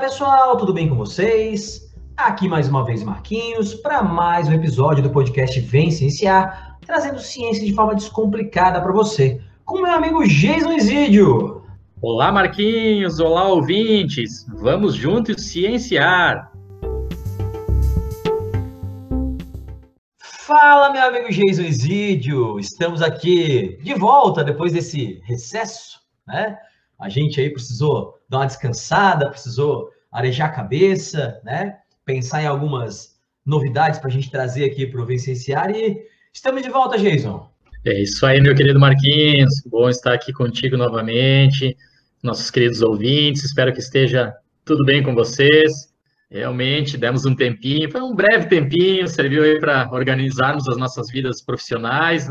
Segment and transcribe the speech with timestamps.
[0.00, 1.92] Pessoal, tudo bem com vocês?
[2.16, 7.66] Aqui mais uma vez Marquinhos para mais um episódio do podcast Vem Cienciar, trazendo ciência
[7.66, 11.64] de forma descomplicada para você, com meu amigo Jason Isidio.
[12.00, 16.52] Olá Marquinhos, olá ouvintes, vamos juntos cienciar.
[20.20, 26.56] Fala meu amigo Jason Isidio, estamos aqui de volta depois desse recesso, né?
[26.98, 31.76] A gente aí precisou dar uma descansada, precisou arejar a cabeça, né?
[32.04, 36.02] Pensar em algumas novidades para a gente trazer aqui para o Vicenciar e
[36.32, 37.48] estamos de volta, Jason.
[37.86, 39.62] É isso aí, meu querido Marquinhos.
[39.66, 41.76] Bom estar aqui contigo novamente,
[42.22, 43.44] nossos queridos ouvintes.
[43.44, 45.88] Espero que esteja tudo bem com vocês.
[46.30, 51.40] Realmente, demos um tempinho, foi um breve tempinho, serviu aí para organizarmos as nossas vidas
[51.40, 52.28] profissionais,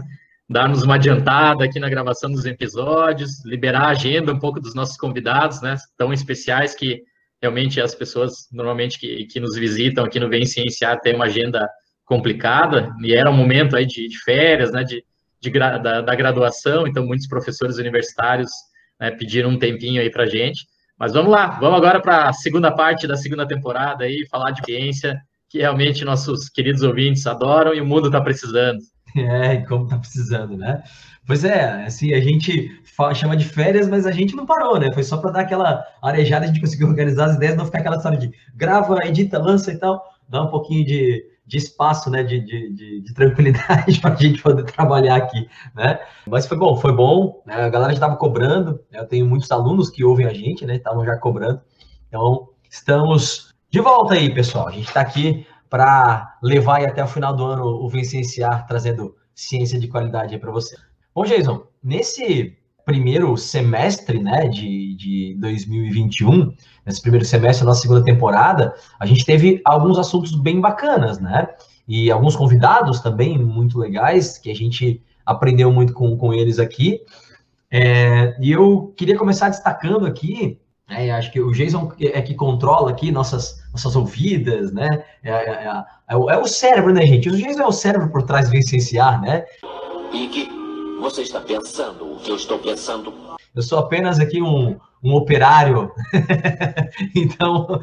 [0.50, 4.96] darmos uma adiantada aqui na gravação dos episódios, liberar a agenda um pouco dos nossos
[4.96, 7.04] convidados, né, tão especiais que
[7.42, 11.70] realmente as pessoas normalmente que, que nos visitam aqui no Vem Cienciar têm uma agenda
[12.06, 15.04] complicada, e era um momento aí de, de férias, né, de,
[15.42, 18.50] de da, da, graduação, então muitos professores universitários
[18.98, 20.66] né, pediram um tempinho aí para gente,
[20.98, 24.64] mas vamos lá, vamos agora para a segunda parte da segunda temporada aí, falar de
[24.64, 28.80] ciência, que realmente nossos queridos ouvintes adoram e o mundo está precisando.
[29.28, 30.84] É, como tá precisando, né?
[31.26, 34.92] Pois é, assim, a gente fala, chama de férias, mas a gente não parou, né?
[34.94, 37.98] Foi só para dar aquela arejada, a gente conseguiu organizar as ideias, não ficar aquela
[37.98, 42.42] história de grava, edita, lança e tal, dá um pouquinho de, de espaço, né, de,
[42.42, 46.00] de, de, de tranquilidade para a gente poder trabalhar aqui, né?
[46.28, 47.56] Mas foi bom, foi bom, né?
[47.56, 49.00] a galera já estava cobrando, né?
[49.00, 51.62] eu tenho muitos alunos que ouvem a gente, né, estavam já cobrando,
[52.10, 57.36] então estamos de volta aí, pessoal, a gente está aqui para levar até o final
[57.36, 60.76] do ano o Vicenciar, trazendo ciência de qualidade para você.
[61.14, 66.54] Bom, Jason, nesse primeiro semestre né, de, de 2021,
[66.86, 71.48] nesse primeiro semestre da nossa segunda temporada, a gente teve alguns assuntos bem bacanas, né?
[71.86, 77.02] E alguns convidados também muito legais, que a gente aprendeu muito com, com eles aqui.
[77.70, 82.92] É, e eu queria começar destacando aqui é, acho que o Jason é que controla
[82.92, 85.04] aqui nossas, nossas ouvidas, né?
[85.22, 87.30] É, é, é, é, o, é, cérebro, né, gente?
[87.30, 89.46] O Jason é o cérebro por trás do Vicenciar, né?
[90.14, 90.50] Ike,
[91.02, 93.14] você está pensando o que eu estou pensando?
[93.54, 95.92] Eu sou apenas aqui um, um operário.
[97.14, 97.82] então,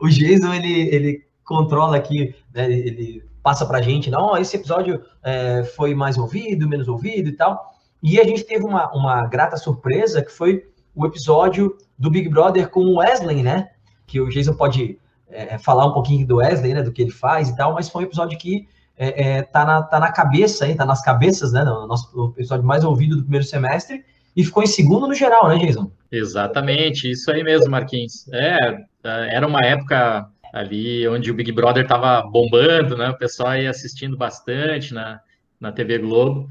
[0.00, 2.70] o, Jason, ele, ele controla aqui, né?
[2.70, 7.72] ele passa pra gente, não, esse episódio é, foi mais ouvido, menos ouvido e tal.
[8.00, 12.68] E a gente teve uma, uma grata surpresa que foi o episódio do Big Brother
[12.68, 13.70] com o Wesley, né?
[14.06, 14.98] Que o Jason pode
[15.28, 16.82] é, falar um pouquinho do Wesley, né?
[16.82, 19.82] Do que ele faz e tal, mas foi um episódio que é, é, tá, na,
[19.82, 21.64] tá na cabeça, hein, tá nas cabeças, né?
[21.64, 24.04] No nosso episódio mais ouvido do primeiro semestre
[24.36, 25.90] e ficou em segundo no geral, né, Jason?
[26.10, 28.28] Exatamente, isso aí mesmo, Marquinhos.
[28.32, 33.10] É, é era uma época ali onde o Big Brother estava bombando, né?
[33.10, 35.20] O pessoal ia assistindo bastante na,
[35.58, 36.46] na TV Globo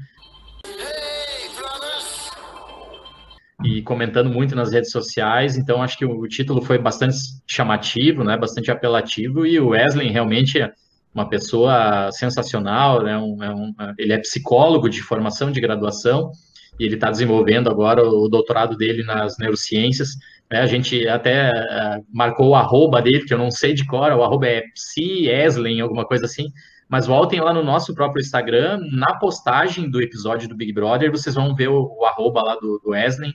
[3.64, 8.36] e comentando muito nas redes sociais, então acho que o título foi bastante chamativo, né,
[8.36, 10.72] bastante apelativo, e o Wesley realmente é
[11.14, 16.32] uma pessoa sensacional, né, um, é um, ele é psicólogo de formação de graduação,
[16.80, 20.10] e ele está desenvolvendo agora o doutorado dele nas neurociências,
[20.50, 24.12] né, a gente até uh, marcou o arroba dele, que eu não sei de cor,
[24.12, 25.28] o arroba é psi
[25.80, 26.46] alguma coisa assim,
[26.88, 31.34] mas voltem lá no nosso próprio Instagram, na postagem do episódio do Big Brother, vocês
[31.34, 33.32] vão ver o, o arroba lá do, do Wesley,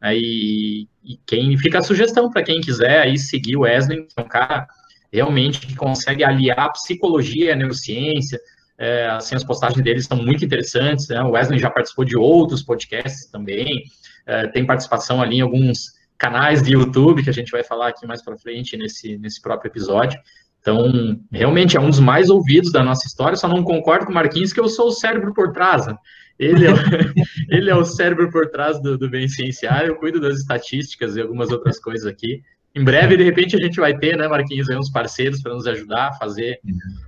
[0.00, 0.88] né, e,
[1.26, 4.66] quem fica a sugestão para quem quiser aí seguir o Wesley, que é um cara
[5.12, 8.38] realmente que consegue aliar a psicologia e a neurociência,
[8.76, 12.62] é, assim, as postagens dele são muito interessantes, né, o Wesley já participou de outros
[12.62, 13.84] podcasts também,
[14.26, 18.06] é, tem participação ali em alguns canais de YouTube, que a gente vai falar aqui
[18.06, 20.20] mais para frente nesse, nesse próprio episódio,
[20.60, 24.14] então, realmente é um dos mais ouvidos da nossa história, só não concordo com o
[24.14, 25.86] Marquinhos que eu sou o cérebro por trás.
[25.86, 25.96] Né?
[26.38, 26.76] Ele, é o,
[27.48, 31.20] ele é o cérebro por trás do, do bem cienciar, eu cuido das estatísticas e
[31.20, 32.42] algumas outras coisas aqui.
[32.74, 36.08] Em breve, de repente, a gente vai ter, né, Marquinhos, uns parceiros para nos ajudar
[36.08, 36.60] a fazer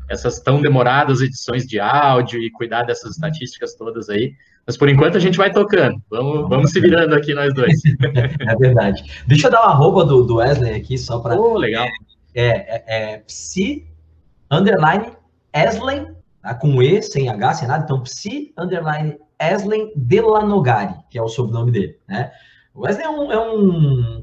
[0.08, 4.32] essas tão demoradas edições de áudio e cuidar dessas estatísticas todas aí.
[4.66, 6.00] Mas por enquanto a gente vai tocando.
[6.10, 7.78] Vamos, vamos se virando aqui nós dois.
[8.48, 9.02] É verdade.
[9.26, 11.38] Deixa eu dar uma arroba do, do Wesley aqui, só para.
[11.38, 11.90] Oh, legal é,
[12.34, 13.86] é, é psi,
[14.50, 15.12] underline,
[15.52, 16.54] Eslen, tá?
[16.54, 21.70] com E, sem H, sem nada, então psi, underline, Eslen Delanogari, que é o sobrenome
[21.70, 22.30] dele, né?
[22.74, 24.22] O Wesley é um, é um,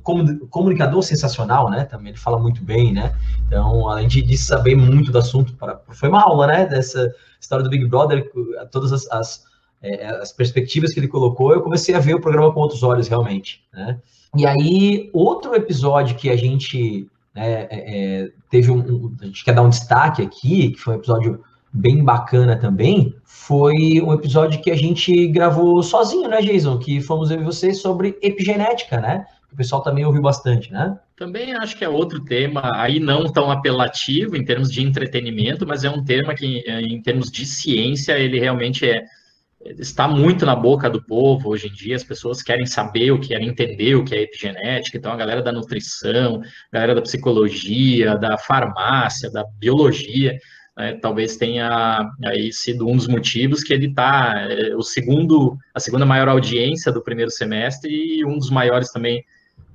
[0.50, 1.84] comunicador sensacional, né?
[1.84, 3.14] Também ele fala muito bem, né?
[3.46, 6.66] Então, além de, de saber muito do assunto, para, foi uma aula, né?
[6.66, 8.32] Dessa história do Big Brother,
[8.72, 9.44] todas as, as,
[9.82, 13.08] é, as perspectivas que ele colocou, eu comecei a ver o programa com outros olhos,
[13.08, 14.00] realmente, né?
[14.36, 19.46] E aí, outro episódio que a gente né, é, é, teve um, um, A gente
[19.46, 24.60] quer dar um destaque aqui, que foi um episódio bem bacana também, foi um episódio
[24.60, 26.80] que a gente gravou sozinho, né, Jason?
[26.80, 29.26] Que fomos eu e você sobre epigenética, né?
[29.54, 30.98] O pessoal também ouviu bastante, né?
[31.16, 35.84] Também acho que é outro tema, aí não tão apelativo em termos de entretenimento, mas
[35.84, 39.06] é um tema que, em termos de ciência, ele realmente é,
[39.78, 41.96] está muito na boca do povo hoje em dia.
[41.96, 44.98] As pessoas querem saber o que querem entender o que é epigenética.
[44.98, 50.38] Então, a galera da nutrição, a galera da psicologia, da farmácia, da biologia,
[50.78, 55.80] né, talvez tenha aí sido um dos motivos que ele está é, o segundo, a
[55.80, 59.26] segunda maior audiência do primeiro semestre e um dos maiores também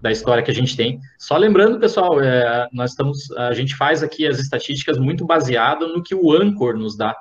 [0.01, 1.01] da história que a gente tem.
[1.19, 6.03] Só lembrando, pessoal, é, nós estamos, a gente faz aqui as estatísticas muito baseado no
[6.03, 7.15] que o Anchor nos dá.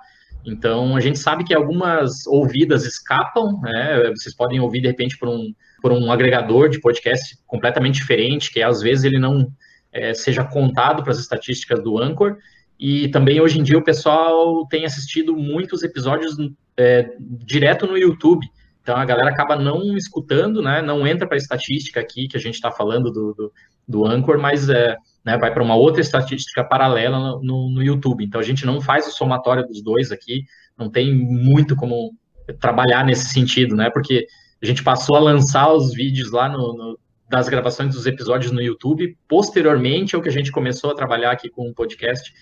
[0.45, 4.09] Então, a gente sabe que algumas ouvidas escapam, né?
[4.09, 8.61] Vocês podem ouvir, de repente, por um, por um agregador de podcast completamente diferente, que
[8.61, 9.47] às vezes ele não
[9.91, 12.37] é, seja contado para as estatísticas do Anchor.
[12.79, 16.35] E também, hoje em dia, o pessoal tem assistido muitos episódios
[16.75, 18.45] é, direto no YouTube.
[18.81, 20.81] Então, a galera acaba não escutando, né?
[20.81, 23.53] Não entra para a estatística aqui que a gente está falando do, do,
[23.87, 28.23] do Anchor, mas é, né, vai para uma outra estatística paralela no, no, no, YouTube.
[28.23, 30.43] Então a gente não faz o somatório dos dois aqui,
[30.77, 32.11] não tem muito como
[32.59, 33.89] trabalhar nesse sentido, né?
[33.89, 34.25] Porque
[34.61, 36.99] a gente passou a lançar os vídeos lá no, no
[37.31, 41.49] das gravações dos episódios no YouTube, posteriormente ao que a gente começou a trabalhar aqui
[41.49, 42.33] com o podcast.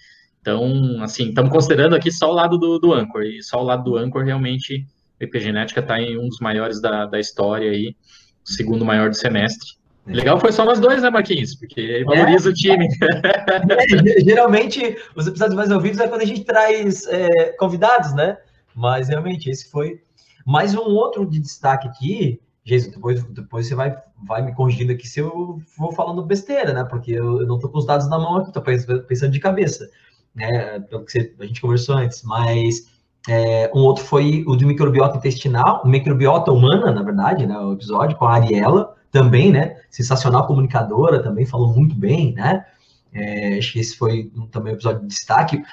[0.42, 3.84] Então, assim, estamos considerando aqui só o lado do, do Anchor, e só o lado
[3.84, 4.88] do Anchor realmente,
[5.22, 7.96] a Epigenética está em um dos maiores da, da história aí,
[8.44, 9.79] o segundo maior do semestre.
[10.10, 11.56] Legal foi só nós dois, né, Marquinhos?
[11.56, 12.52] Porque valoriza é.
[12.52, 12.88] o time.
[12.88, 18.38] É, geralmente, os episódios mais ouvidos é quando a gente traz é, convidados, né?
[18.76, 20.02] Mas realmente, esse foi.
[20.46, 23.96] Mais um outro de destaque aqui, Jesus, depois, depois você vai,
[24.28, 26.84] vai me corrigindo aqui se eu vou falando besteira, né?
[26.84, 28.64] Porque eu, eu não estou com os dados na mão aqui, estou
[29.04, 29.90] pensando de cabeça,
[30.34, 30.80] né?
[30.80, 32.24] Pelo que você, a gente conversou antes.
[32.24, 32.88] Mas
[33.28, 37.58] é, um outro foi o do microbiota intestinal, microbiota humana, na verdade, né?
[37.60, 39.78] O episódio com a Ariela também, né?
[39.90, 42.66] Sensacional comunicadora, também falou muito bem, né?
[43.12, 45.64] É, acho que esse foi também um episódio de destaque.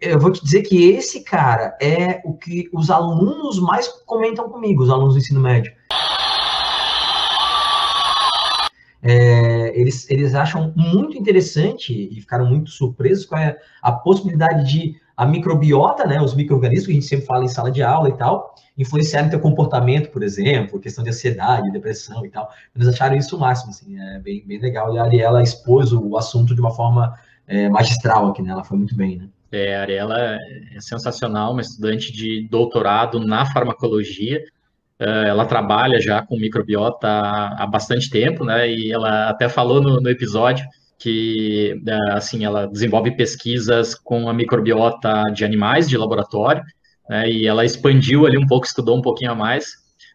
[0.00, 4.82] Eu vou te dizer que esse cara é o que os alunos mais comentam comigo,
[4.82, 5.72] os alunos do ensino médio.
[9.02, 15.00] É, eles, eles acham muito interessante e ficaram muito surpresos com a, a possibilidade de
[15.16, 18.16] a microbiota, né, os micro-organismos que a gente sempre fala em sala de aula e
[18.16, 22.50] tal, influenciarem teu comportamento, por exemplo, questão de ansiedade, depressão e tal.
[22.74, 24.94] Eles acharam isso o máximo, assim, é bem, bem legal.
[24.94, 28.50] E a Ariela expôs o assunto de uma forma é, magistral aqui, né?
[28.50, 29.28] Ela foi muito bem, né?
[29.50, 30.16] É, a Ariela
[30.74, 34.44] é sensacional, uma estudante de doutorado na farmacologia.
[34.98, 38.70] É, ela trabalha já com microbiota há bastante tempo, né?
[38.70, 40.66] E ela até falou no, no episódio
[40.98, 46.62] que é, assim ela desenvolve pesquisas com a microbiota de animais de laboratório
[47.08, 49.66] né, e ela expandiu ali um pouco, estudou um pouquinho a mais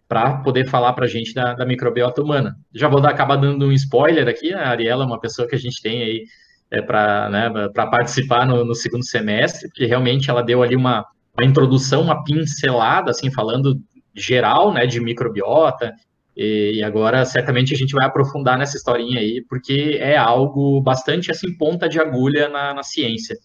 [0.08, 2.58] para poder falar para a gente da, da, microbiota humana.
[2.76, 5.60] Já vou dar, acabar dando um spoiler aqui, a Ariela é uma pessoa que a
[5.60, 6.24] gente tem aí
[6.70, 11.06] é, para né, participar no, no, segundo semestre, porque realmente ela deu ali uma,
[11.38, 13.80] uma introdução, uma pincelada, assim, falando
[14.14, 15.94] geral, né, de microbiota,
[16.42, 21.56] e, agora certamente a gente vai aprofundar nessa historinha aí, porque é algo bastante, assim,
[21.56, 23.38] ponta de agulha na, na ciência.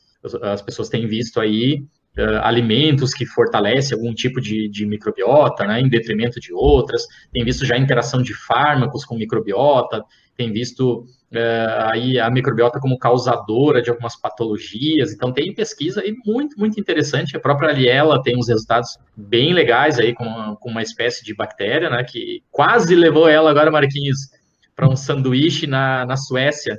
[0.42, 1.84] As pessoas têm visto aí
[2.16, 7.44] uh, alimentos que fortalecem algum tipo de, de microbiota, né, em detrimento de outras, tem
[7.44, 10.02] visto já interação de fármacos com microbiota,
[10.36, 16.14] tem visto uh, aí a microbiota como causadora de algumas patologias, então tem pesquisa aí
[16.24, 20.82] muito, muito interessante, a própria Aliela tem uns resultados bem legais aí com, com uma
[20.82, 24.30] espécie de bactéria, né, que quase levou ela agora, Marquinhos,
[24.74, 26.78] para um sanduíche na, na Suécia,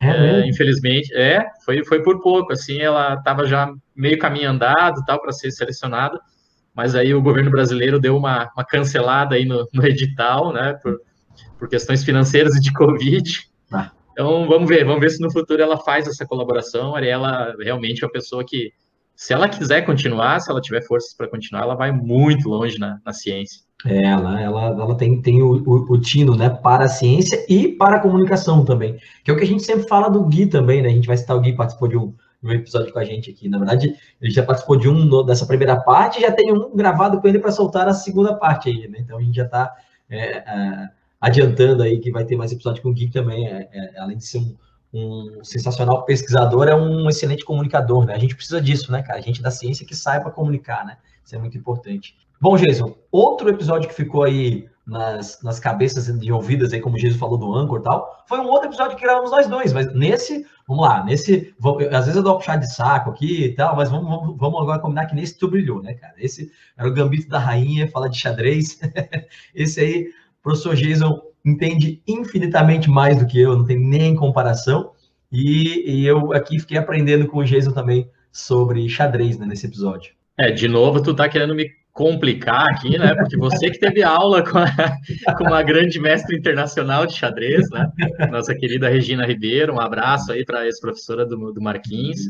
[0.00, 5.20] é, infelizmente, é, foi, foi por pouco, assim, ela estava já meio caminho andado, tal,
[5.20, 6.20] para ser selecionada,
[6.74, 11.00] mas aí o governo brasileiro deu uma, uma cancelada aí no, no edital, né, por,
[11.58, 13.90] por questões financeiras e de Covid, ah.
[14.12, 18.06] então vamos ver, vamos ver se no futuro ela faz essa colaboração, ela realmente é
[18.06, 18.72] uma pessoa que,
[19.18, 23.00] se ela quiser continuar, se ela tiver forças para continuar, ela vai muito longe na,
[23.04, 23.62] na ciência.
[23.84, 27.66] É, ela, ela, ela tem, tem o, o, o, tino, né, para a ciência e
[27.66, 30.82] para a comunicação também, que é o que a gente sempre fala do Gui também,
[30.82, 33.28] né, a gente vai citar o Gui, participou de um, um episódio com a gente
[33.28, 37.20] aqui, na verdade, ele já participou de um dessa primeira parte, já tem um gravado
[37.20, 39.74] com ele para soltar a segunda parte aí, né, então a gente já está
[40.08, 40.88] é, é,
[41.20, 44.24] adiantando aí que vai ter mais episódio com o Gui também, é, é, além de
[44.24, 44.54] ser um,
[44.92, 49.22] um sensacional pesquisador, é um excelente comunicador, né, a gente precisa disso, né, cara, a
[49.22, 52.16] gente da ciência que saiba comunicar, né, isso é muito importante.
[52.40, 57.20] Bom, Jason, outro episódio que ficou aí nas, nas cabeças de ouvidas aí, como Jesus
[57.20, 60.46] falou do Anchor e tal, foi um outro episódio que gravamos nós dois, mas nesse,
[60.66, 61.54] vamos lá, nesse,
[61.92, 64.62] às vezes eu dou um puxar de saco aqui e tal, mas vamos, vamos, vamos
[64.62, 66.14] agora combinar que nesse tu brilhou, né, cara?
[66.16, 68.80] Esse era o Gambito da Rainha, fala de xadrez,
[69.54, 74.92] esse aí, o professor Jason entende infinitamente mais do que eu, não tem nem comparação,
[75.30, 80.12] e, e eu aqui fiquei aprendendo com o Jason também sobre xadrez, né, nesse episódio.
[80.36, 83.12] É, de novo, tu tá querendo me complicar aqui, né?
[83.16, 87.90] Porque você que teve aula com, a, com uma grande mestre internacional de xadrez, né?
[88.30, 92.20] Nossa querida Regina Ribeiro, um abraço aí para essa professora do, do Marquinhos.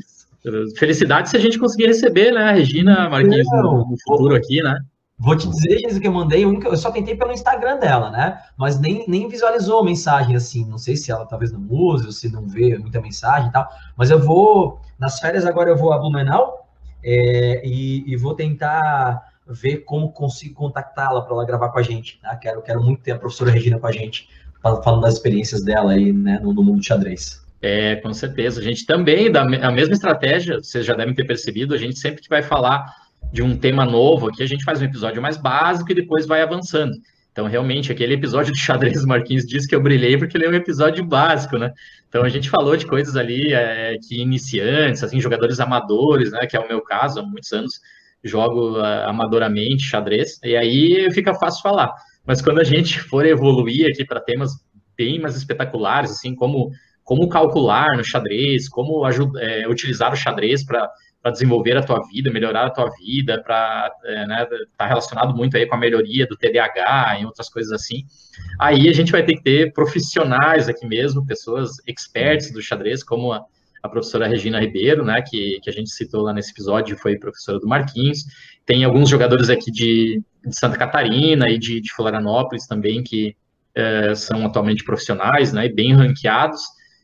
[0.78, 4.78] Felicidade se a gente conseguir receber, né, a Regina Marquinhos no, no futuro aqui, né?
[5.18, 8.40] Vou te dizer, Jesus, que eu mandei, eu só tentei pelo Instagram dela, né?
[8.56, 10.64] Mas nem, nem visualizou a mensagem assim.
[10.64, 13.68] Não sei se ela talvez não use, ou se não vê muita mensagem e tal.
[13.96, 16.68] Mas eu vou, nas férias agora eu vou a Blumenau
[17.02, 22.20] é, e, e vou tentar ver como consigo contactá-la para ela gravar com a gente.
[22.20, 22.36] Tá?
[22.36, 24.28] Quero, quero muito ter a professora Regina com a gente,
[24.62, 27.44] falando das experiências dela aí né, no, no mundo xadrez.
[27.60, 28.60] É, com certeza.
[28.60, 32.22] A gente também, da a mesma estratégia, vocês já devem ter percebido, a gente sempre
[32.22, 32.94] que vai falar
[33.32, 36.42] de um tema novo aqui, a gente faz um episódio mais básico e depois vai
[36.42, 36.92] avançando.
[37.30, 40.54] Então, realmente, aquele episódio do xadrez Marquinhos diz que eu brilhei porque ele é um
[40.54, 41.72] episódio básico, né?
[42.08, 46.46] Então, a gente falou de coisas ali é, que iniciantes, assim, jogadores amadores, né?
[46.46, 47.80] Que é o meu caso, há muitos anos
[48.24, 51.92] jogo uh, amadoramente xadrez, e aí fica fácil falar.
[52.26, 54.52] Mas quando a gente for evoluir aqui para temas
[54.96, 56.70] bem mais espetaculares, assim, como,
[57.08, 59.02] como calcular no xadrez, como
[59.38, 60.90] é, utilizar o xadrez para
[61.32, 64.46] desenvolver a tua vida, melhorar a tua vida, para é, né,
[64.76, 68.04] tá relacionado muito aí com a melhoria do TDAH e outras coisas assim.
[68.60, 73.32] Aí a gente vai ter que ter profissionais aqui mesmo, pessoas experts do xadrez, como
[73.32, 73.42] a,
[73.82, 77.58] a professora Regina Ribeiro, né, que, que a gente citou lá nesse episódio, foi professora
[77.58, 78.24] do Marquinhos.
[78.66, 83.34] Tem alguns jogadores aqui de, de Santa Catarina e de, de Florianópolis também, que
[83.74, 86.60] é, são atualmente profissionais, né, e bem ranqueados,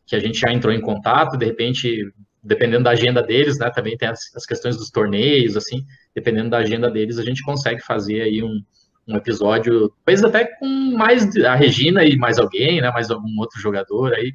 [0.07, 3.97] que a gente já entrou em contato, de repente, dependendo da agenda deles, né, também
[3.97, 5.85] tem as, as questões dos torneios, assim,
[6.15, 8.63] dependendo da agenda deles, a gente consegue fazer aí um,
[9.09, 13.61] um episódio, talvez até com mais a Regina e mais alguém, né, mais algum outro
[13.61, 14.33] jogador aí,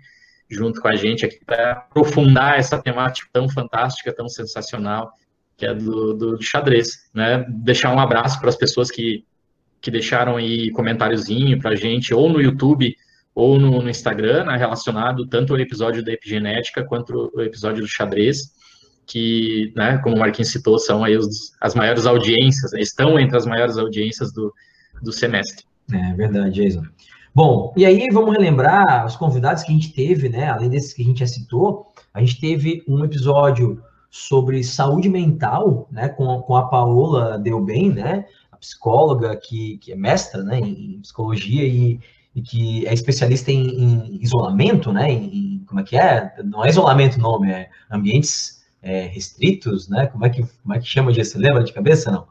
[0.49, 5.11] junto com a gente aqui para aprofundar essa temática tão fantástica, tão sensacional,
[5.55, 7.45] que é do, do, xadrez, né?
[7.49, 9.25] Deixar um abraço para as pessoas que,
[9.81, 12.95] que deixaram aí comentáriozinho para a gente, ou no YouTube,
[13.39, 17.88] ou no, no, Instagram, né, relacionado tanto ao episódio da epigenética quanto o episódio do
[17.88, 18.53] xadrez,
[19.05, 23.38] que, né, como o Marquinhos citou, são aí os, as maiores audiências, né, estão entre
[23.38, 24.53] as maiores audiências do,
[25.01, 25.63] do semestre.
[25.91, 26.84] É verdade, Jason.
[27.34, 30.50] Bom, e aí vamos relembrar os convidados que a gente teve, né?
[30.50, 33.81] Além desses que a gente já citou, a gente teve um episódio
[34.12, 36.10] sobre saúde mental, né?
[36.10, 38.25] Com, com a Paola Delben, né?
[38.51, 40.60] A psicóloga que, que é mestra, né?
[40.60, 42.00] Em psicologia e,
[42.39, 45.12] e que é especialista em, em isolamento, né?
[45.12, 46.34] Em, como é que é?
[46.43, 50.08] Não é isolamento o nome, é ambientes é, restritos, né?
[50.08, 51.31] Como é que como é que chama disso?
[51.31, 52.27] Você lembra de cabeça não?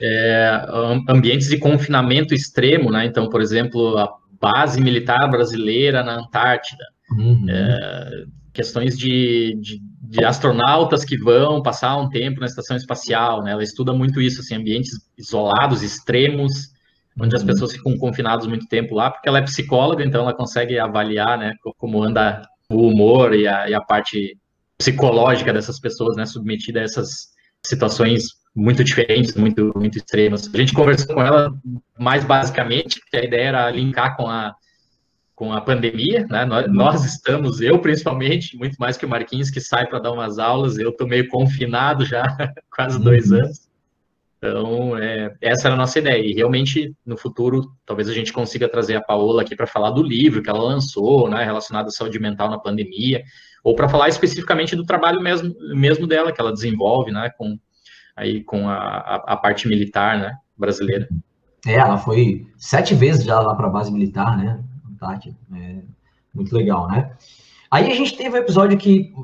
[0.00, 0.66] É,
[1.08, 3.06] ambientes de confinamento extremo, né?
[3.06, 7.46] Então, por exemplo, a base militar brasileira na Antártida, uhum.
[7.48, 13.52] é, questões de, de, de, astronautas que vão passar um tempo na estação espacial, né?
[13.52, 16.71] Ela estuda muito isso, assim, ambientes isolados, extremos,
[17.20, 17.40] onde uhum.
[17.40, 21.38] as pessoas ficam confinadas muito tempo lá, porque ela é psicóloga, então ela consegue avaliar,
[21.38, 24.36] né, como anda o humor e a, e a parte
[24.78, 27.32] psicológica dessas pessoas, né, submetida a essas
[27.64, 30.50] situações muito diferentes, muito, muito extremas.
[30.52, 31.52] A gente conversou com ela
[31.98, 34.54] mais basicamente, que a ideia era linkar com a,
[35.34, 36.44] com a pandemia, né?
[36.44, 40.38] Nós, nós estamos, eu principalmente, muito mais que o Marquinhos, que sai para dar umas
[40.38, 42.22] aulas, eu estou meio confinado já,
[42.74, 43.38] quase dois uhum.
[43.38, 43.71] anos.
[44.44, 46.20] Então, é, essa era a nossa ideia.
[46.20, 50.02] E realmente, no futuro, talvez a gente consiga trazer a Paola aqui para falar do
[50.02, 53.22] livro que ela lançou, né, relacionado à saúde mental na pandemia,
[53.62, 57.56] ou para falar especificamente do trabalho mesmo, mesmo dela, que ela desenvolve, né, com,
[58.16, 61.08] aí com a, a, a parte militar, né, brasileira.
[61.64, 64.60] É, ela foi sete vezes já lá para a base militar, né,
[65.54, 65.76] é,
[66.34, 67.12] muito legal, né.
[67.70, 69.14] Aí a gente teve um episódio que,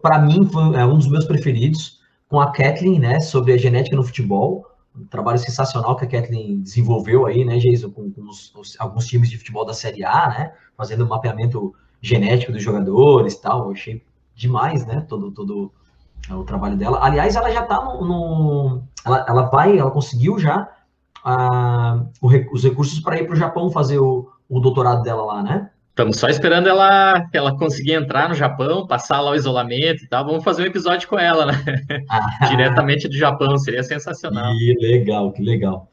[0.00, 1.95] para mim, foi é, um dos meus preferidos,
[2.28, 6.60] com a Kathleen, né, sobre a genética no futebol, um trabalho sensacional que a Kathleen
[6.60, 10.28] desenvolveu aí, né, Jason, com, com os, os, alguns times de futebol da Série A,
[10.28, 14.02] né, fazendo um mapeamento genético dos jogadores e tal, eu achei
[14.34, 15.72] demais, né, todo, todo
[16.28, 16.98] é o trabalho dela.
[17.02, 20.68] Aliás, ela já está no, no, ela, ela vai, ela conseguiu já
[21.24, 22.08] uh,
[22.52, 25.70] os recursos para ir para o Japão fazer o, o doutorado dela lá, né?
[25.96, 30.26] Estamos só esperando ela, ela conseguir entrar no Japão, passar lá o isolamento e tal.
[30.26, 31.54] Vamos fazer um episódio com ela, né?
[32.10, 32.48] Ah.
[32.50, 34.52] Diretamente do Japão, seria sensacional.
[34.52, 35.90] Que legal, que legal.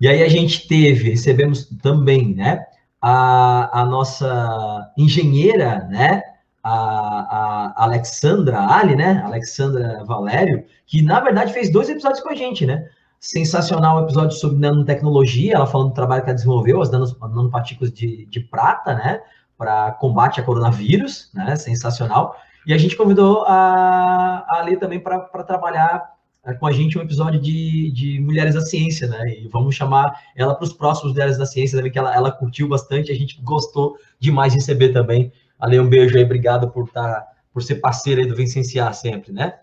[0.00, 2.64] E aí a gente teve, recebemos também, né,
[2.98, 6.22] a, a nossa engenheira, né,
[6.64, 12.34] a, a Alexandra Ali, né, Alexandra Valério, que na verdade fez dois episódios com a
[12.34, 12.86] gente, né,
[13.20, 18.40] sensacional episódio sobre nanotecnologia, ela falando do trabalho que ela desenvolveu, as nanopartículas de, de
[18.40, 19.20] prata, né,
[19.62, 22.36] para combate a coronavírus, né, sensacional.
[22.66, 26.10] E a gente convidou a, a Ali também para trabalhar
[26.44, 29.36] é, com a gente um episódio de, de Mulheres da Ciência, né?
[29.38, 32.68] E vamos chamar ela para os próximos Mulheres da Ciência, também que ela, ela curtiu
[32.68, 35.32] bastante, a gente gostou demais de receber também.
[35.60, 39.54] Ale, um beijo aí, obrigado por tá, por ser parceira aí do Vencenciar sempre, né?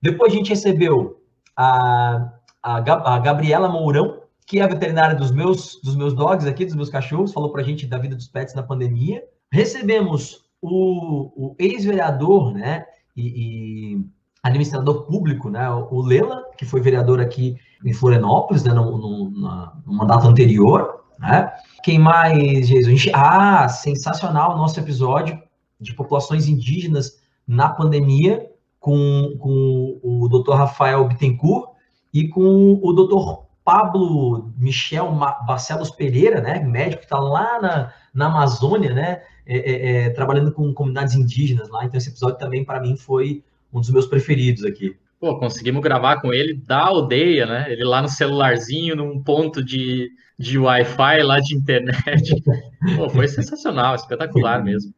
[0.00, 1.20] Depois a gente recebeu
[1.56, 2.32] a,
[2.62, 2.76] a,
[3.14, 6.90] a Gabriela Mourão, que é a veterinária dos meus, dos meus dogs aqui, dos meus
[6.90, 9.24] cachorros, falou para a gente da vida dos pets na pandemia.
[9.52, 14.06] Recebemos o, o ex-vereador, né, e, e
[14.42, 15.68] administrador público, né?
[15.70, 18.72] O Lela, que foi vereador aqui em Florianópolis, né?
[18.72, 21.52] No, no, no mandato anterior, né?
[21.84, 23.06] Quem mais, Jesus?
[23.14, 25.38] Ah, sensacional o nosso episódio
[25.78, 30.54] de populações indígenas na pandemia com, com o Dr.
[30.54, 31.70] Rafael Bittencourt
[32.12, 33.42] e com o Dr.
[33.64, 35.12] Pablo Michel
[35.46, 36.58] Barcelos Pereira, né?
[36.60, 39.22] Médico que está lá na, na Amazônia, né?
[39.44, 41.84] É, é, é, trabalhando com comunidades indígenas lá.
[41.84, 44.96] Então, esse episódio também, para mim, foi um dos meus preferidos aqui.
[45.18, 47.72] Pô, conseguimos gravar com ele da aldeia, né?
[47.72, 52.42] Ele lá no celularzinho, num ponto de, de Wi-Fi lá de internet.
[52.96, 54.92] Pô, foi sensacional, espetacular mesmo.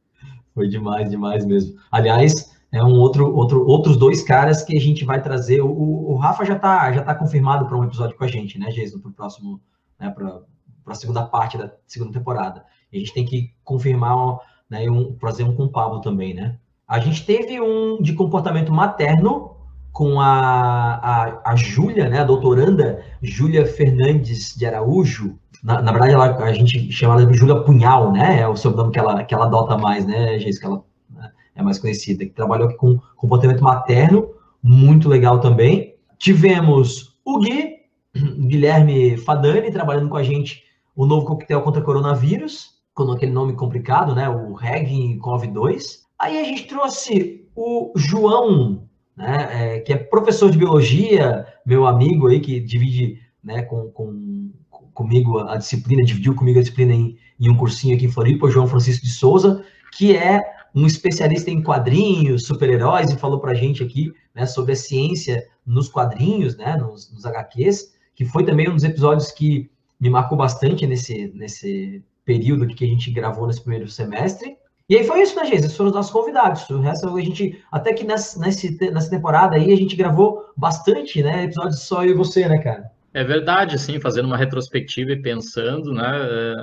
[0.54, 1.78] Foi demais, demais mesmo.
[1.90, 5.60] Aliás, é um outro, outro, outros dois caras que a gente vai trazer.
[5.60, 8.70] O, o Rafa já está já tá confirmado para um episódio com a gente, né,
[8.70, 9.60] Jason, para o próximo,
[10.00, 10.40] né, para
[10.86, 12.64] a segunda parte da segunda temporada.
[12.94, 14.38] A gente tem que confirmar,
[14.70, 16.56] né, um, fazer um com o Pablo também, né?
[16.86, 19.54] A gente teve um de comportamento materno
[19.92, 25.38] com a, a, a Júlia, né, a doutoranda Júlia Fernandes de Araújo.
[25.62, 28.40] Na, na verdade, ela, a gente chama ela de Júlia Punhal, né?
[28.40, 31.78] É o sobrenome que ela, que ela adota mais, né, que ela né, é mais
[31.78, 34.28] conhecida, que trabalhou aqui com comportamento materno,
[34.62, 35.94] muito legal também.
[36.18, 37.76] Tivemos o Gui,
[38.46, 40.64] Guilherme Fadani, trabalhando com a gente
[40.96, 44.28] o novo coquetel contra coronavírus, com aquele nome complicado, né?
[44.28, 46.04] O Reg COV2.
[46.18, 52.28] Aí a gente trouxe o João, né, é, que é professor de biologia, meu amigo
[52.28, 54.50] aí, que divide né, com, com,
[54.92, 58.50] comigo a disciplina, dividiu comigo a disciplina em, em um cursinho aqui em Floripa, o
[58.50, 59.64] João Francisco de Souza,
[59.96, 60.40] que é
[60.74, 65.46] um especialista em quadrinhos, super-heróis, e falou para a gente aqui né, sobre a ciência
[65.64, 70.36] nos quadrinhos, né, nos, nos HQs, que foi também um dos episódios que me marcou
[70.36, 74.56] bastante nesse, nesse período que a gente gravou nesse primeiro semestre.
[74.88, 75.60] E aí foi isso, né, gente?
[75.60, 76.68] Esses foram os nossos convidados.
[76.68, 81.44] O resto a gente, até que nessa, nessa temporada aí, a gente gravou bastante, né?
[81.44, 82.90] Episódios só eu e você, né, cara?
[83.14, 86.10] É verdade, sim, fazendo uma retrospectiva e pensando, né?
[86.14, 86.54] É,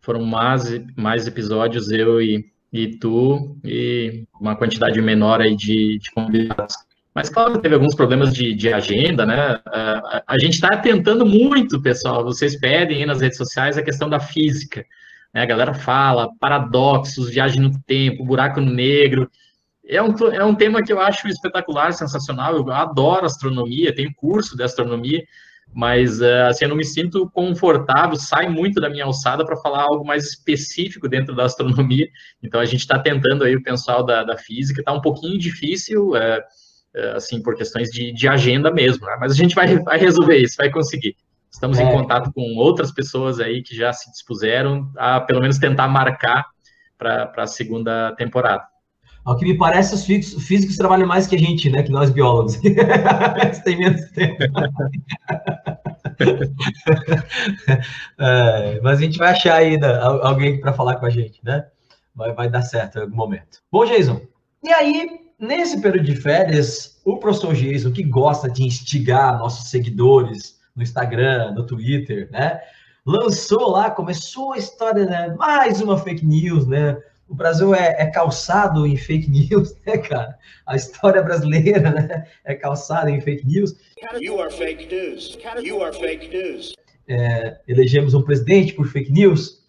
[0.00, 0.64] foram mais,
[0.96, 6.76] mais episódios eu e, e tu, e uma quantidade menor aí de, de convidados.
[7.16, 9.58] Mas, claro, teve alguns problemas de, de agenda, né?
[9.64, 12.22] A, a gente está tentando muito, pessoal.
[12.22, 14.84] Vocês pedem aí nas redes sociais a questão da física.
[15.32, 15.40] Né?
[15.40, 19.30] A galera fala, paradoxos, viagem no tempo, buraco negro.
[19.88, 22.54] É um, é um tema que eu acho espetacular, sensacional.
[22.54, 25.24] Eu adoro astronomia, tenho curso de astronomia,
[25.72, 29.84] mas eh, assim, eu não me sinto confortável, sai muito da minha alçada para falar
[29.84, 32.10] algo mais específico dentro da astronomia.
[32.42, 36.14] Então a gente está tentando aí o pessoal da, da física, está um pouquinho difícil,
[36.14, 36.44] é, é,
[37.14, 39.16] assim, por questões de, de agenda mesmo, né?
[39.20, 41.16] mas a gente vai, vai resolver isso, vai conseguir.
[41.50, 41.82] Estamos é.
[41.82, 46.46] em contato com outras pessoas aí que já se dispuseram a pelo menos tentar marcar
[46.98, 48.64] para a segunda temporada.
[49.24, 51.82] Ao que me parece, os físicos, físicos, trabalham mais que a gente, né?
[51.82, 52.60] Que nós biólogos.
[52.62, 54.36] Eles têm menos tempo.
[58.20, 61.66] é, mas a gente vai achar ainda alguém para falar com a gente, né?
[62.14, 63.58] Vai, vai dar certo em algum momento.
[63.70, 64.20] Bom, Jason,
[64.62, 67.54] e aí, nesse período de férias, o professor
[67.92, 72.60] que gosta de instigar nossos seguidores, no Instagram, no Twitter, né?
[73.04, 75.34] Lançou lá, começou a história, né?
[75.38, 76.96] Mais uma fake news, né?
[77.28, 80.36] O Brasil é, é, calçado em fake news, né, cara?
[80.66, 82.26] A história brasileira, né?
[82.44, 83.74] É calçada em fake news.
[84.20, 85.38] You are fake news.
[85.62, 86.74] You are fake news.
[87.08, 89.64] É, elegemos um presidente por fake news.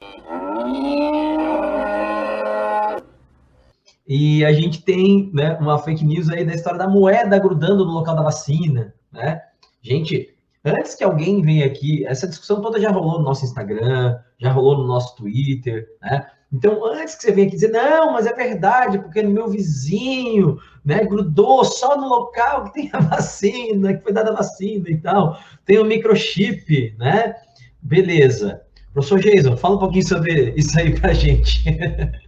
[4.08, 7.92] E a gente tem né, uma fake news aí da história da moeda grudando no
[7.92, 9.42] local da vacina, né?
[9.82, 14.52] Gente, antes que alguém venha aqui, essa discussão toda já rolou no nosso Instagram, já
[14.52, 16.26] rolou no nosso Twitter, né?
[16.54, 20.58] Então, antes que você venha aqui dizer, não, mas é verdade, porque no meu vizinho,
[20.84, 24.98] né, grudou só no local que tem a vacina, que foi dada a vacina e
[24.98, 27.36] tal, tem o um microchip, né?
[27.82, 28.62] Beleza.
[28.94, 31.64] Professor Jason, fala um pouquinho sobre isso aí para a gente.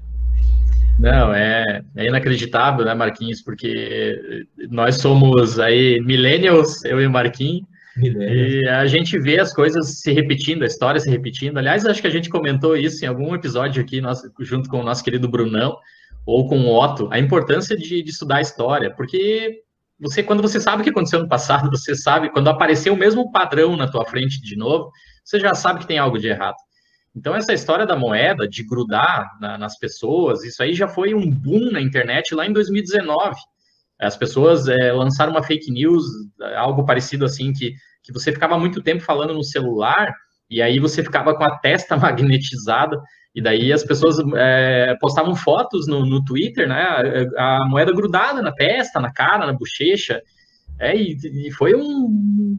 [0.99, 3.41] Não, é, é, inacreditável, né, Marquinhos?
[3.41, 7.65] Porque nós somos aí millennials, eu e o Marquinhos,
[8.01, 11.57] e a gente vê as coisas se repetindo, a história se repetindo.
[11.57, 14.83] Aliás, acho que a gente comentou isso em algum episódio aqui, nosso, junto com o
[14.83, 15.77] nosso querido Brunão,
[16.25, 19.61] ou com o Otto, a importância de, de estudar a história, porque
[19.99, 23.31] você, quando você sabe o que aconteceu no passado, você sabe, quando aparecer o mesmo
[23.31, 24.91] padrão na tua frente de novo,
[25.23, 26.55] você já sabe que tem algo de errado.
[27.15, 31.29] Então, essa história da moeda, de grudar na, nas pessoas, isso aí já foi um
[31.29, 33.35] boom na internet lá em 2019.
[33.99, 36.05] As pessoas é, lançaram uma fake news,
[36.55, 40.13] algo parecido assim, que, que você ficava muito tempo falando no celular,
[40.49, 42.97] e aí você ficava com a testa magnetizada,
[43.35, 46.81] e daí as pessoas é, postavam fotos no, no Twitter, né?
[47.37, 50.21] A, a, moeda grudada na testa, na cara, na bochecha.
[50.79, 51.15] É, e,
[51.47, 52.57] e foi um,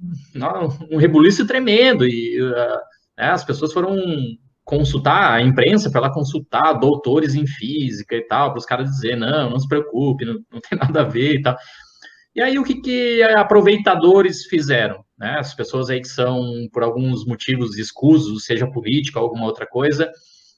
[0.91, 2.07] um rebuliço tremendo.
[2.07, 2.79] E uh,
[3.21, 3.97] é, as pessoas foram
[4.65, 9.17] consultar a imprensa para ela consultar doutores em física e tal, para os caras dizer,
[9.17, 11.57] não, não se preocupe, não, não, tem nada a ver e tal.
[12.35, 15.05] E aí o que, que aproveitadores fizeram?
[15.19, 15.37] Né?
[15.39, 20.11] As pessoas aí que são, por alguns motivos escusos, seja política ou alguma outra coisa,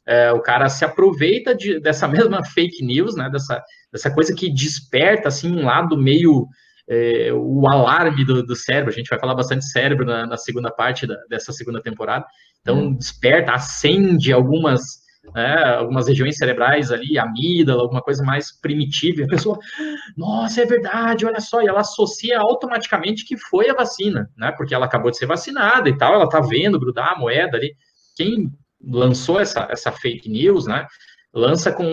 [0.07, 3.31] é, o cara se aproveita de, dessa mesma fake news, né?
[3.31, 6.47] Dessa, dessa coisa que desperta assim um lado meio
[6.89, 8.91] é, o alarme do, do, cérebro.
[8.91, 12.25] A gente vai falar bastante cérebro na, na segunda parte da, dessa segunda temporada.
[12.61, 12.95] Então, uhum.
[12.95, 15.03] desperta, acende algumas,
[15.35, 19.21] né, algumas regiões cerebrais ali, amígdala, alguma coisa mais primitiva.
[19.21, 19.59] E a pessoa,
[20.17, 21.63] nossa, é verdade, olha só.
[21.63, 24.53] E ela associa automaticamente que foi a vacina, né?
[24.53, 27.75] Porque ela acabou de ser vacinada e tal, ela tá vendo grudar a moeda ali.
[28.17, 28.51] Quem
[28.85, 30.87] lançou essa, essa fake news, né?
[31.33, 31.87] Lança com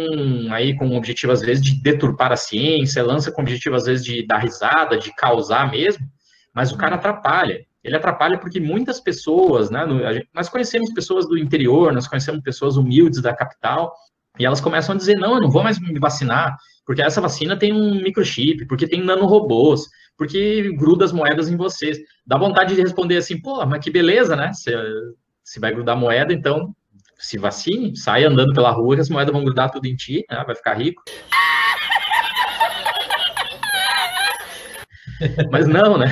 [0.51, 3.85] aí com o objetivo às vezes de deturpar a ciência, lança com o objetivo às
[3.85, 6.05] vezes de dar risada, de causar mesmo,
[6.53, 6.99] mas o cara uhum.
[6.99, 7.65] atrapalha.
[7.81, 12.41] Ele atrapalha porque muitas pessoas, né, no, gente, nós conhecemos pessoas do interior, nós conhecemos
[12.41, 13.93] pessoas humildes da capital,
[14.37, 17.57] e elas começam a dizer, não, eu não vou mais me vacinar, porque essa vacina
[17.57, 21.97] tem um microchip, porque tem nanorobôs, porque gruda as moedas em vocês.
[22.25, 24.51] Dá vontade de responder assim, pô, mas que beleza, né?
[24.53, 24.71] Se,
[25.43, 26.73] se vai grudar moeda, então
[27.19, 30.43] se vacine, sai andando pela rua que as moedas vão grudar tudo em ti, né?
[30.45, 31.03] vai ficar rico.
[35.51, 36.07] Mas não, né?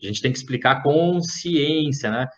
[0.00, 2.28] A gente tem que explicar com ciência, né?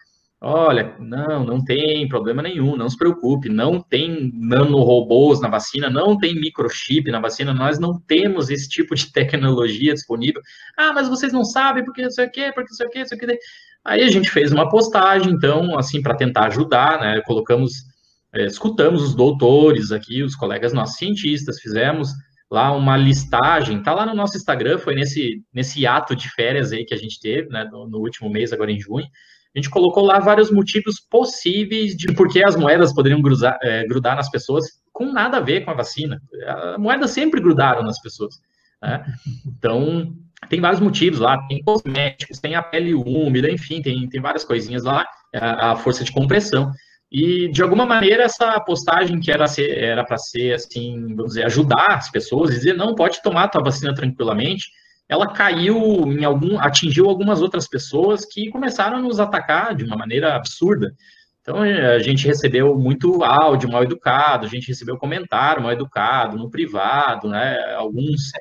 [0.41, 6.19] Olha, não, não tem problema nenhum, não se preocupe, não tem nanorobôs na vacina, não
[6.19, 10.43] tem microchip na vacina, nós não temos esse tipo de tecnologia disponível.
[10.77, 12.99] Ah, mas vocês não sabem porque não sei o quê, porque não sei o quê,
[12.99, 13.39] não sei o quê.
[13.85, 17.23] Aí a gente fez uma postagem, então, assim, para tentar ajudar, né?
[17.23, 17.94] Colocamos
[18.35, 22.11] é, escutamos os doutores aqui, os colegas nossos cientistas, fizemos
[22.51, 26.85] lá uma listagem, tá lá no nosso Instagram, foi nesse, nesse ato de férias aí
[26.85, 29.07] que a gente teve, né, no, no último mês, agora em junho,
[29.55, 33.87] a gente colocou lá vários motivos possíveis de por que as moedas poderiam grudar, é,
[33.87, 36.21] grudar nas pessoas, com nada a ver com a vacina.
[36.47, 38.35] A moeda sempre grudaram nas pessoas.
[38.83, 39.05] Né?
[39.47, 40.13] Então,
[40.49, 44.83] tem vários motivos lá, tem cosméticos, tem a pele úmida, enfim, tem, tem várias coisinhas
[44.83, 46.73] lá, a, a força de compressão.
[47.17, 51.91] E, de alguma maneira, essa postagem que era era para ser, assim, vamos dizer, ajudar
[51.91, 54.65] as pessoas, dizer, não, pode tomar a tua vacina tranquilamente,
[55.09, 55.77] ela caiu
[56.11, 60.93] em algum, atingiu algumas outras pessoas que começaram a nos atacar de uma maneira absurda.
[61.41, 66.51] Então, a gente recebeu muito áudio mal educado, a gente recebeu comentário mal educado no
[66.51, 67.75] privado, né?
[67.77, 68.33] Alguns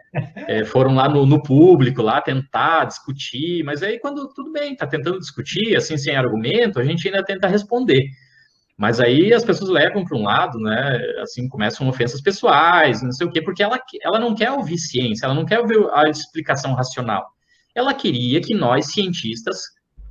[0.48, 4.88] é, foram lá no, no, público, lá tentar discutir, mas aí quando tudo bem, tá
[4.88, 8.10] tentando discutir, assim, sem argumento, a gente ainda tenta responder.
[8.78, 11.00] Mas aí as pessoas levam para um lado, né?
[11.22, 15.26] Assim, começam ofensas pessoais, não sei o quê, porque ela, ela não quer ouvir ciência,
[15.26, 17.26] ela não quer ouvir a explicação racional.
[17.76, 19.62] Ela queria que nós, cientistas,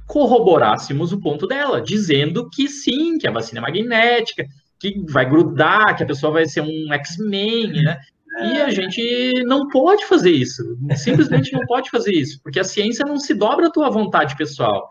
[0.06, 4.44] corroborássemos o ponto dela, dizendo que sim, que a vacina é magnética,
[4.78, 8.00] que vai grudar, que a pessoa vai ser um X-Men, né?
[8.40, 10.62] E a gente não pode fazer isso.
[10.96, 14.88] Simplesmente não pode fazer isso, porque a ciência não se dobra à tua vontade pessoal.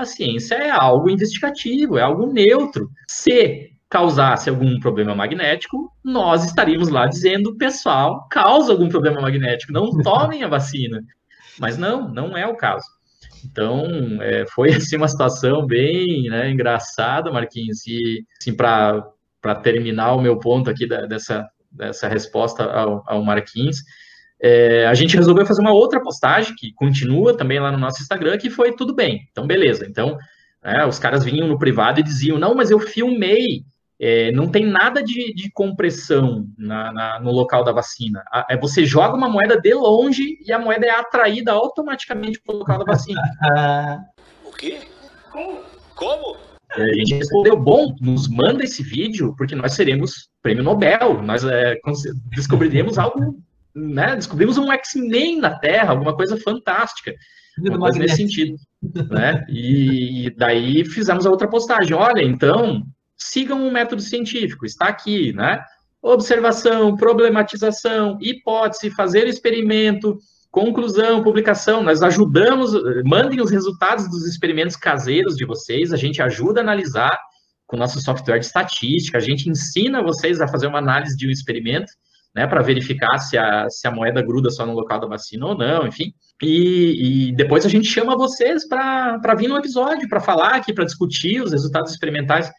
[0.00, 2.90] A ciência é algo investigativo, é algo neutro.
[3.06, 9.90] Se causasse algum problema magnético, nós estaríamos lá dizendo, pessoal, causa algum problema magnético, não
[10.02, 11.02] tomem a vacina.
[11.58, 12.86] Mas não, não é o caso.
[13.44, 13.84] Então,
[14.22, 19.04] é, foi assim uma situação bem né, engraçada, Marquinhos, e assim, para
[19.62, 23.82] terminar o meu ponto aqui da, dessa, dessa resposta ao, ao Marquinhos,
[24.42, 28.38] é, a gente resolveu fazer uma outra postagem, que continua também lá no nosso Instagram,
[28.38, 29.28] que foi tudo bem.
[29.30, 29.86] Então, beleza.
[29.88, 30.16] Então,
[30.62, 33.64] né, os caras vinham no privado e diziam, não, mas eu filmei
[34.02, 38.24] é, não tem nada de, de compressão na, na, no local da vacina.
[38.48, 42.58] É, você joga uma moeda de longe e a moeda é atraída automaticamente para o
[42.60, 43.20] local da vacina.
[44.42, 44.78] o quê?
[45.30, 45.60] Como?
[45.94, 46.36] Como?
[46.78, 51.44] É, a gente respondeu, bom, nos manda esse vídeo, porque nós seremos prêmio Nobel, nós
[51.44, 51.76] é,
[52.34, 53.38] descobriremos algo,
[53.74, 57.14] né, descobrimos um X-Men na Terra, alguma coisa fantástica,
[57.58, 58.56] uma coisa nesse sentido,
[59.10, 62.84] né, e daí fizemos a outra postagem, olha, então,
[63.20, 65.62] sigam um método científico, está aqui, né?
[66.02, 70.18] Observação, problematização, hipótese, fazer experimento,
[70.50, 71.82] conclusão, publicação.
[71.82, 72.72] Nós ajudamos,
[73.04, 77.16] mandem os resultados dos experimentos caseiros de vocês, a gente ajuda a analisar
[77.66, 81.30] com nosso software de estatística, a gente ensina vocês a fazer uma análise de um
[81.30, 81.92] experimento,
[82.34, 85.56] né, para verificar se a, se a moeda gruda só no local da vacina ou
[85.56, 86.12] não, enfim.
[86.42, 90.84] E, e depois a gente chama vocês para vir no episódio, para falar aqui, para
[90.84, 92.50] discutir os resultados experimentais.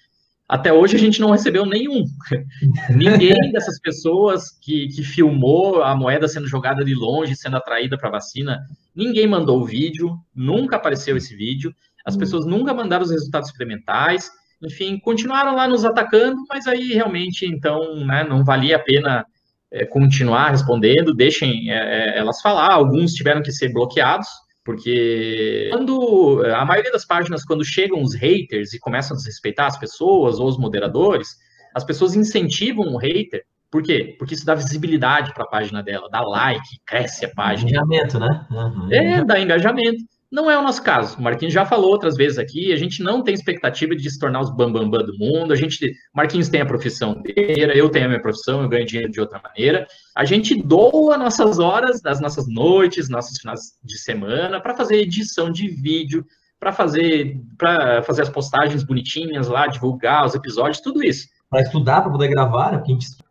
[0.48, 2.04] Até hoje a gente não recebeu nenhum.
[2.94, 8.10] Ninguém dessas pessoas que, que filmou a moeda sendo jogada de longe, sendo atraída para
[8.10, 8.60] a vacina,
[8.94, 11.74] ninguém mandou o vídeo, nunca apareceu esse vídeo.
[12.06, 14.30] As pessoas nunca mandaram os resultados experimentais.
[14.62, 19.26] Enfim, continuaram lá nos atacando, mas aí realmente, então, né, não valia a pena
[19.72, 22.72] é, continuar respondendo, deixem é, elas falar.
[22.74, 24.28] Alguns tiveram que ser bloqueados,
[24.64, 29.78] porque quando a maioria das páginas, quando chegam os haters e começam a desrespeitar as
[29.78, 31.30] pessoas ou os moderadores,
[31.74, 33.44] as pessoas incentivam o hater.
[33.72, 34.16] Por quê?
[34.20, 37.72] Porque isso dá visibilidade para a página dela, dá like, cresce a página.
[37.72, 38.46] Engajamento, né?
[38.52, 38.92] Uhum.
[38.92, 40.04] É, dá engajamento.
[40.32, 41.18] Não é o nosso caso.
[41.18, 44.40] O Marquinhos já falou outras vezes aqui, a gente não tem expectativa de se tornar
[44.40, 45.52] os bambambam bam, bam do mundo.
[45.52, 49.12] A gente, Marquinhos tem a profissão dele, eu tenho a minha profissão, eu ganho dinheiro
[49.12, 49.86] de outra maneira.
[50.16, 55.52] A gente doa nossas horas, das nossas noites, nossos finais de semana para fazer edição
[55.52, 56.26] de vídeo,
[56.58, 61.28] para fazer para fazer as postagens bonitinhas lá, divulgar os episódios, tudo isso.
[61.50, 62.84] Para estudar, para poder gravar, né?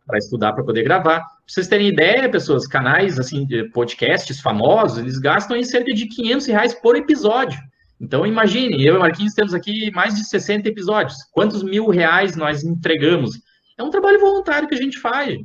[0.06, 1.24] Para estudar, para poder gravar.
[1.50, 6.46] Pra vocês terem ideia, pessoas, canais, assim, podcasts famosos, eles gastam em cerca de 500
[6.46, 7.58] reais por episódio.
[8.00, 11.16] Então, imagine, eu e Marquinhos temos aqui mais de 60 episódios.
[11.32, 13.32] Quantos mil reais nós entregamos?
[13.76, 15.40] É um trabalho voluntário que a gente faz.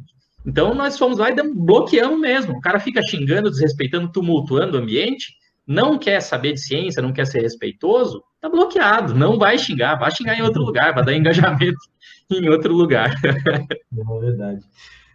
[0.46, 2.54] Então, nós fomos lá e bloqueamos mesmo.
[2.54, 5.34] O cara fica xingando, desrespeitando, tumultuando o ambiente,
[5.66, 9.16] não quer saber de ciência, não quer ser respeitoso, tá bloqueado.
[9.16, 11.80] Não vai xingar, vai xingar em outro lugar, vai dar engajamento
[12.32, 13.20] em outro lugar.
[13.26, 14.62] É verdade.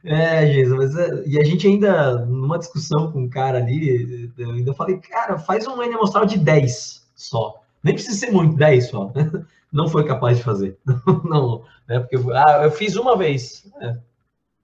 [0.04, 4.50] É, Jesus, mas é, e a gente ainda, numa discussão com um cara ali, eu
[4.50, 7.62] ainda falei, cara, faz um N amostral de 10 só.
[7.82, 9.12] Nem precisa ser muito, 10 só.
[9.72, 10.76] Não foi capaz de fazer.
[11.24, 12.00] Não, né?
[12.00, 13.70] Porque ah, eu fiz uma vez.
[13.80, 13.96] É.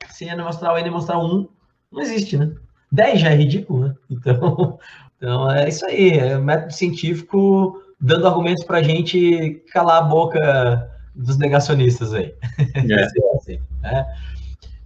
[0.09, 1.49] Sem N amostral, N amostral 1,
[1.92, 2.53] não existe, né?
[2.90, 3.94] 10 já é ridículo, né?
[4.11, 4.79] Então,
[5.16, 10.90] então é isso aí, é método científico dando argumentos para a gente calar a boca
[11.14, 12.35] dos negacionistas aí.
[12.75, 13.37] É.
[13.37, 14.07] assim, né?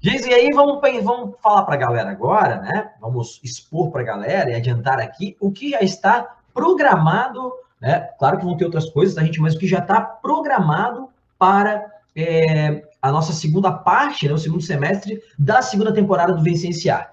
[0.02, 2.90] Gente, e aí vamos, vamos falar para a galera agora, né?
[2.98, 8.08] Vamos expor para a galera e adiantar aqui o que já está programado, né?
[8.18, 11.84] Claro que vão ter outras coisas, a gente, mas o que já está programado para
[12.16, 17.12] é, a nossa segunda parte, né, o segundo semestre da segunda temporada do Vencenciar.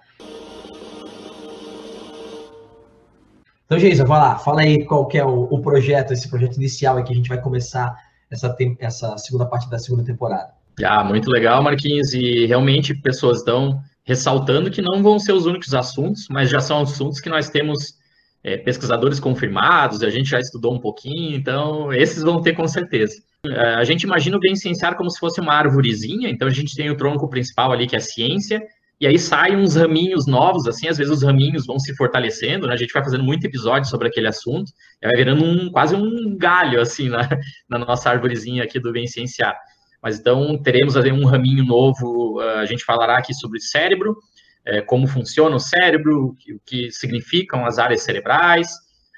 [3.66, 7.04] Então, Geisa, vai lá, fala aí qual que é o, o projeto, esse projeto inicial
[7.04, 7.94] que a gente vai começar
[8.32, 10.57] essa, essa segunda parte da segunda temporada.
[10.84, 15.74] Ah, muito legal, Marquinhos, e realmente pessoas estão ressaltando que não vão ser os únicos
[15.74, 17.98] assuntos, mas já são assuntos que nós temos
[18.44, 23.16] é, pesquisadores confirmados, a gente já estudou um pouquinho, então esses vão ter com certeza.
[23.46, 26.76] É, a gente imagina o bem cienciar como se fosse uma árvorezinha, então a gente
[26.76, 28.62] tem o tronco principal ali, que é a ciência,
[29.00, 32.74] e aí saem uns raminhos novos, assim, às vezes os raminhos vão se fortalecendo, né?
[32.74, 34.72] A gente vai fazendo muito episódio sobre aquele assunto,
[35.04, 37.30] vai virando um, quase um galho, assim, na,
[37.70, 39.56] na nossa árvorezinha aqui do Bem Cienciar.
[40.02, 44.18] Mas então teremos um raminho novo, a gente falará aqui sobre cérebro,
[44.66, 48.70] é, como funciona o cérebro, o que significam as áreas cerebrais.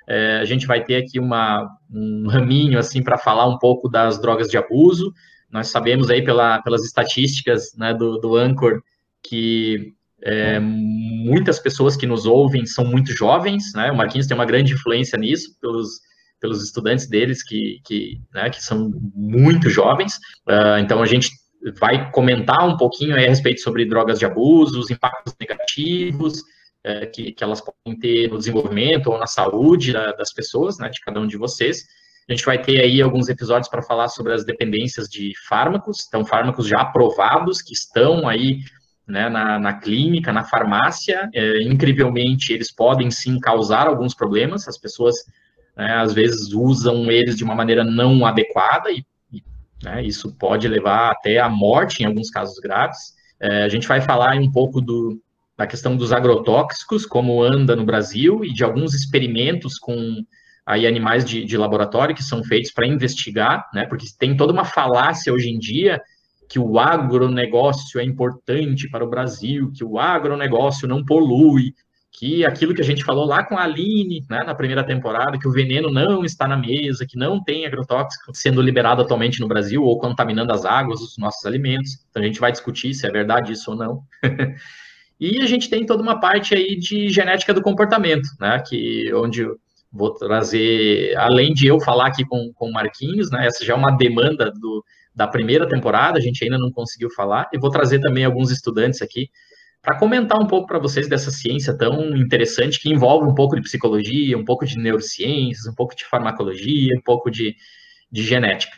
[0.07, 4.21] É, a gente vai ter aqui uma, um raminho, assim, para falar um pouco das
[4.21, 5.13] drogas de abuso.
[5.51, 8.81] Nós sabemos aí pela, pelas estatísticas né, do, do Anchor
[9.21, 13.91] que é, muitas pessoas que nos ouvem são muito jovens, né?
[13.91, 16.01] O Marquinhos tem uma grande influência nisso, pelos,
[16.39, 20.15] pelos estudantes deles que, que, né, que são muito jovens.
[20.47, 21.29] Uh, então, a gente
[21.79, 26.41] vai comentar um pouquinho a respeito sobre drogas de abuso, os impactos negativos
[26.83, 30.89] é, que, que elas podem ter no desenvolvimento ou na saúde da, das pessoas, né,
[30.89, 31.83] de cada um de vocês.
[32.27, 36.23] A gente vai ter aí alguns episódios para falar sobre as dependências de fármacos, então,
[36.23, 38.59] fármacos já aprovados, que estão aí
[39.07, 41.27] né, na, na, clínica, na farmácia.
[41.33, 44.67] É, incrivelmente, eles podem sim causar alguns problemas.
[44.67, 45.15] As pessoas,
[45.79, 49.41] né, às vezes, usam eles de uma maneira não adequada e, e
[49.81, 50.03] né?
[50.03, 53.13] Isso pode levar até a morte em alguns casos graves.
[53.39, 55.17] É, a gente vai falar um pouco do,
[55.57, 60.17] da questão dos agrotóxicos, como anda no Brasil, e de alguns experimentos com
[60.65, 63.85] aí animais de, de laboratório que são feitos para investigar, né?
[63.85, 66.01] Porque tem toda uma falácia hoje em dia
[66.49, 71.73] que o agronegócio é importante para o Brasil, que o agronegócio não polui,
[72.11, 75.47] que aquilo que a gente falou lá com a Aline, né, na primeira temporada, que
[75.47, 79.83] o veneno não está na mesa, que não tem agrotóxico sendo liberado atualmente no Brasil
[79.83, 81.91] ou contaminando as águas dos nossos alimentos.
[82.09, 84.03] Então a gente vai discutir se é verdade isso ou não.
[85.19, 89.45] e a gente tem toda uma parte aí de genética do comportamento, né, que onde
[89.91, 93.75] vou trazer, além de eu falar aqui com, com o Marquinhos, né, essa já é
[93.75, 94.83] uma demanda do,
[95.15, 99.01] da primeira temporada, a gente ainda não conseguiu falar, e vou trazer também alguns estudantes
[99.01, 99.29] aqui
[99.81, 103.61] para comentar um pouco para vocês dessa ciência tão interessante que envolve um pouco de
[103.61, 107.55] psicologia, um pouco de neurociências, um pouco de farmacologia, um pouco de,
[108.11, 108.75] de genética.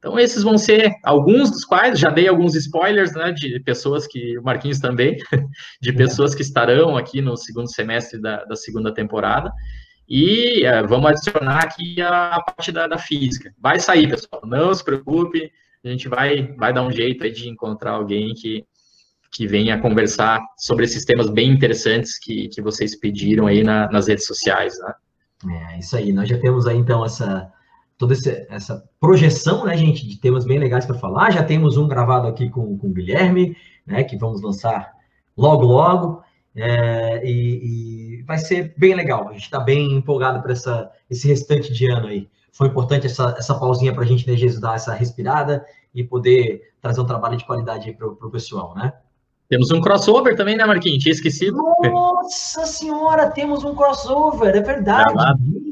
[0.00, 4.38] Então, esses vão ser alguns dos quais, já dei alguns spoilers, né, de pessoas que,
[4.38, 5.18] o Marquinhos também,
[5.80, 9.52] de pessoas que estarão aqui no segundo semestre da, da segunda temporada.
[10.08, 13.54] E uh, vamos adicionar aqui a, a parte da, da, física.
[13.60, 15.52] Vai sair, pessoal, não se preocupe,
[15.84, 18.64] a gente vai, vai dar um jeito de encontrar alguém que,
[19.32, 24.08] que venha conversar sobre esses temas bem interessantes que, que vocês pediram aí na, nas
[24.08, 24.74] redes sociais.
[24.78, 24.94] Né?
[25.72, 26.12] É, isso aí.
[26.12, 27.50] Nós já temos aí, então, essa
[28.00, 28.14] toda
[28.48, 31.30] essa, projeção, né, gente, de temas bem legais para falar.
[31.30, 33.54] Já temos um gravado aqui com, com o Guilherme,
[33.86, 34.90] né, que vamos lançar
[35.36, 36.22] logo, logo.
[36.56, 39.28] É, e, e, vai ser bem legal.
[39.28, 40.54] A gente está bem empolgado para
[41.10, 42.26] esse restante de ano aí.
[42.50, 45.62] Foi importante essa, essa pausinha para a gente, né, Jesus, dar essa respirada
[45.94, 48.94] e poder trazer um trabalho de qualidade para o pessoal, né?
[49.50, 51.02] Temos um crossover também, né, Marquinhos?
[51.02, 51.60] Tinha esquecido.
[51.82, 55.12] Nossa senhora, temos um crossover, é verdade,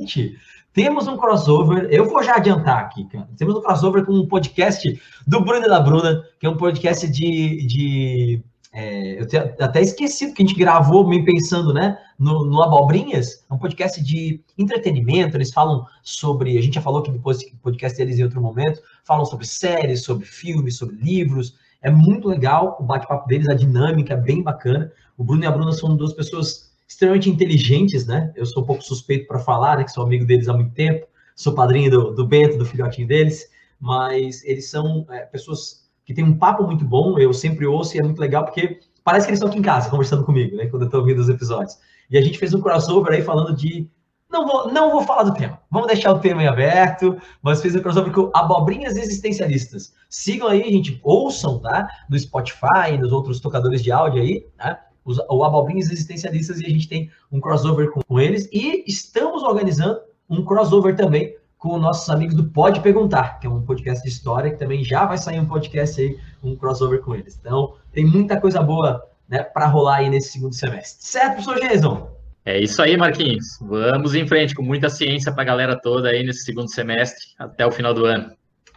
[0.01, 0.37] gente.
[0.73, 3.07] Temos um crossover, eu vou já adiantar aqui.
[3.37, 7.07] Temos um crossover com um podcast do Bruno e da Bruna, que é um podcast
[7.07, 7.67] de.
[7.69, 9.27] de é, eu
[9.65, 11.97] até esqueci que a gente gravou, me pensando, né?
[12.19, 15.37] No, no Abobrinhas, é um podcast de entretenimento.
[15.37, 16.59] Eles falam sobre.
[16.59, 20.03] A gente já falou que depois do podcast deles em outro momento, falam sobre séries,
[20.03, 21.55] sobre filmes, sobre livros.
[21.81, 24.93] É muito legal o bate-papo deles, a dinâmica é bem bacana.
[25.17, 28.33] O Bruno e a Bruna são duas pessoas extremamente inteligentes, né?
[28.35, 29.85] Eu sou um pouco suspeito para falar, né?
[29.85, 33.49] Que sou amigo deles há muito tempo, sou padrinho do, do Bento, do filhotinho deles,
[33.79, 38.01] mas eles são é, pessoas que têm um papo muito bom, eu sempre ouço e
[38.01, 40.67] é muito legal porque parece que eles estão aqui em casa conversando comigo, né?
[40.67, 41.77] Quando eu estou ouvindo os episódios.
[42.11, 43.89] E a gente fez um crossover aí falando de
[44.31, 45.59] não vou, não vou falar do tema.
[45.71, 47.17] Vamos deixar o tema em aberto.
[47.43, 49.95] Mas fez o crossover com abobrinhas existencialistas.
[50.09, 51.01] Sigam aí, gente.
[51.03, 51.89] Ouçam, tá?
[52.09, 54.85] No Spotify, nos outros tocadores de áudio aí, tá?
[55.05, 58.47] Os, o Abobrinhas Existencialistas e a gente tem um crossover com, com eles.
[58.53, 63.63] E estamos organizando um crossover também com nossos amigos do Pode Perguntar, que é um
[63.63, 67.39] podcast de história, que também já vai sair um podcast aí, um crossover com eles.
[67.41, 71.05] Então, tem muita coisa boa né, para rolar aí nesse segundo semestre.
[71.05, 72.18] Certo, professor Jason?
[72.49, 73.59] É isso aí, Marquinhos.
[73.61, 77.67] Vamos em frente com muita ciência para a galera toda aí nesse segundo semestre, até
[77.67, 78.33] o final do ano.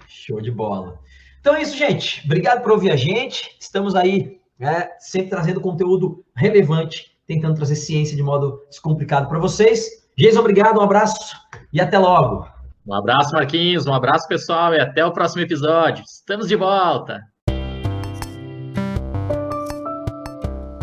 [0.09, 0.99] Show de bola.
[1.39, 2.21] Então é isso, gente.
[2.25, 3.55] Obrigado por ouvir a gente.
[3.61, 10.05] Estamos aí né, sempre trazendo conteúdo relevante, tentando trazer ciência de modo descomplicado para vocês.
[10.17, 11.33] Geis, obrigado, um abraço
[11.71, 12.45] e até logo.
[12.85, 13.87] Um abraço, Marquinhos.
[13.87, 16.03] Um abraço, pessoal, e até o próximo episódio.
[16.03, 17.21] Estamos de volta.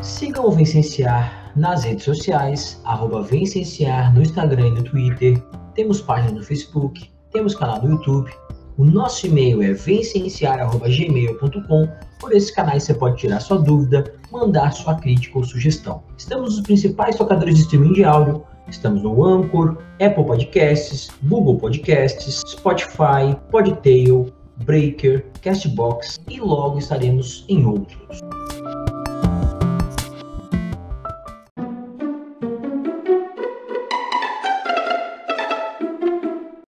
[0.01, 5.39] Sigam o Vicenciar nas redes sociais, arroba Vencenciar no Instagram e no Twitter,
[5.75, 8.31] temos página no Facebook, temos canal no YouTube,
[8.79, 11.89] o nosso e-mail é vencenciar.gmail.com.
[12.21, 16.05] Por esses canais você pode tirar sua dúvida, mandar sua crítica ou sugestão.
[16.17, 22.45] Estamos nos principais tocadores de streaming de áudio, estamos no Anchor, Apple Podcasts, Google Podcasts,
[22.47, 24.33] Spotify, Podtail,
[24.65, 28.21] Breaker, Castbox e logo estaremos em outros.